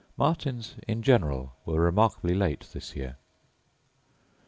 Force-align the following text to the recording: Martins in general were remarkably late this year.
Martins 0.17 0.77
in 0.87 1.03
general 1.03 1.53
were 1.63 1.79
remarkably 1.79 2.33
late 2.33 2.61
this 2.73 2.95
year. 2.95 3.17